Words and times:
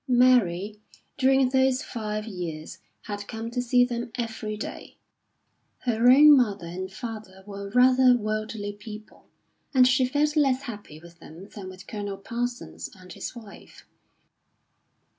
Mary, 0.07 0.79
during 1.19 1.49
those 1.49 1.83
five 1.83 2.25
years, 2.25 2.79
had 3.03 3.27
come 3.27 3.51
to 3.51 3.61
see 3.61 3.85
them 3.85 4.09
every 4.15 4.57
day; 4.57 4.97
her 5.81 6.09
own 6.09 6.35
mother 6.35 6.65
and 6.65 6.91
father 6.91 7.43
were 7.45 7.69
rather 7.75 8.17
worldly 8.17 8.73
people, 8.73 9.27
and 9.75 9.87
she 9.87 10.03
felt 10.03 10.35
less 10.35 10.63
happy 10.63 10.99
with 10.99 11.19
them 11.19 11.49
than 11.49 11.69
with 11.69 11.85
Colonel 11.85 12.17
Parsons 12.17 12.89
and 12.99 13.13
his 13.13 13.35
wife. 13.35 13.85